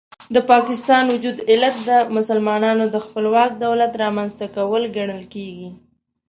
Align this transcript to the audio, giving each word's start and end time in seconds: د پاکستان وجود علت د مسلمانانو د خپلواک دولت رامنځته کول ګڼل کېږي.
د 0.35 0.37
پاکستان 0.51 1.03
وجود 1.13 1.37
علت 1.51 1.75
د 1.87 1.89
مسلمانانو 2.17 2.85
د 2.93 2.95
خپلواک 3.05 3.51
دولت 3.65 3.91
رامنځته 4.03 4.45
کول 4.55 4.83
ګڼل 4.97 5.23
کېږي. 5.33 5.69